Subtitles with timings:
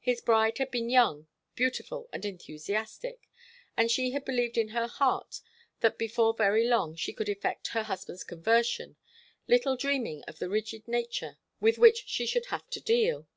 [0.00, 3.28] His bride had been young, beautiful and enthusiastic,
[3.76, 5.42] and she had believed in her heart
[5.78, 8.96] that before very long she could effect her husband's conversion,
[9.46, 13.28] little dreaming of the rigid nature with which she should have to deal.